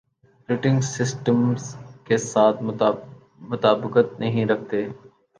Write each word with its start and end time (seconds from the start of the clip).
پریٹنگ 0.49 0.79
systems 0.85 1.63
کے 2.05 2.17
ساتھ 2.19 2.63
مطابقت 3.41 4.19
نہیں 4.19 4.45
رکھتے 4.45 4.85